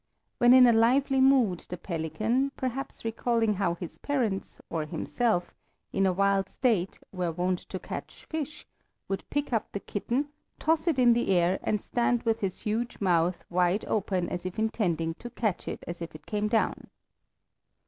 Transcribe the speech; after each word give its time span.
When 0.39 0.51
in 0.51 0.65
a 0.65 0.73
lively 0.73 1.21
mood 1.21 1.59
the 1.69 1.77
pelican, 1.77 2.49
perhaps 2.57 3.05
recalling 3.05 3.53
how 3.53 3.75
his 3.75 3.99
parents, 3.99 4.59
or 4.67 4.83
himself, 4.85 5.53
in 5.93 6.07
a 6.07 6.11
wild 6.11 6.49
state, 6.49 6.97
were 7.11 7.31
wont 7.31 7.59
to 7.69 7.77
catch 7.77 8.25
fish, 8.25 8.65
would 9.07 9.23
pick 9.29 9.53
up 9.53 9.71
the 9.73 9.79
kitten, 9.79 10.29
toss 10.57 10.87
it 10.87 10.97
in 10.97 11.13
the 11.13 11.29
air, 11.29 11.59
and 11.61 11.79
stand 11.79 12.23
with 12.23 12.39
his 12.39 12.61
huge 12.61 12.99
mouth 12.99 13.45
wide 13.47 13.85
open 13.85 14.27
as 14.29 14.43
if 14.43 14.57
intending 14.57 15.13
to 15.19 15.29
catch 15.29 15.67
it 15.67 15.83
as 15.85 16.01
it 16.01 16.25
came 16.25 16.47
down. 16.47 16.87